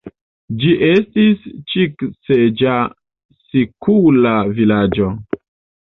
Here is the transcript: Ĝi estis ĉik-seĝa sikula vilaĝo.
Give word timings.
Ĝi 0.61 0.71
estis 0.87 1.43
ĉik-seĝa 1.73 2.79
sikula 3.45 4.37
vilaĝo. 4.61 5.17